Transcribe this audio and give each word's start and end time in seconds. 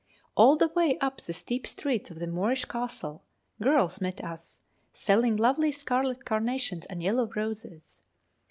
All 0.33 0.55
the 0.55 0.69
way 0.69 0.97
up 0.97 1.21
the 1.21 1.31
steep 1.31 1.67
streets 1.67 2.07
to 2.07 2.15
the 2.15 2.25
Moorish 2.25 2.65
castle, 2.65 3.23
girls 3.61 4.01
met 4.01 4.19
us, 4.23 4.63
selling 4.91 5.35
lovely 5.37 5.71
scarlet 5.71 6.25
carnations 6.25 6.87
and 6.87 7.03
yellow 7.03 7.27
roses. 7.35 8.01